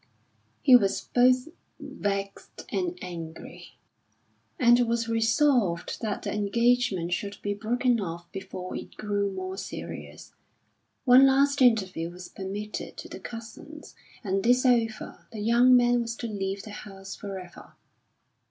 [0.63, 1.47] He was both
[1.79, 3.75] vexed and angry,
[4.57, 10.33] and was resolved that the engagement should be broken off before it grew more serious.
[11.05, 13.93] One last interview was permitted to the cousins
[14.23, 17.75] and, this over, the young man was to leave the house forever.